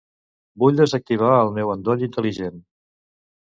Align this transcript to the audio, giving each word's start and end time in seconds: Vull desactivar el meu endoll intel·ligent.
Vull 0.63 0.79
desactivar 0.79 1.33
el 1.41 1.53
meu 1.59 1.75
endoll 1.75 2.07
intel·ligent. 2.09 2.59